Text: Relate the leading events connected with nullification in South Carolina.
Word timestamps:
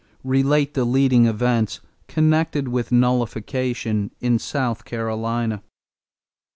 Relate 0.23 0.73
the 0.73 0.83
leading 0.83 1.27
events 1.27 1.79
connected 2.07 2.67
with 2.69 2.91
nullification 2.91 4.09
in 4.19 4.39
South 4.39 4.83
Carolina. 4.83 5.61